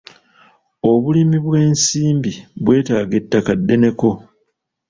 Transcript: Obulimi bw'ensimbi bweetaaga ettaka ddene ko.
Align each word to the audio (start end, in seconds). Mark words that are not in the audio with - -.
Obulimi 0.91 1.37
bw'ensimbi 1.45 2.31
bweetaaga 2.63 3.13
ettaka 3.21 3.51
ddene 3.59 3.89
ko. 3.99 4.09